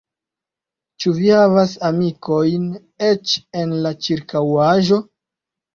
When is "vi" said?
1.17-1.29